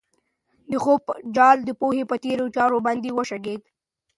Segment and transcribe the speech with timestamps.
[0.71, 1.01] د خوب
[1.35, 3.61] جال د پوهې په تېره چاړه باندې وشکېد.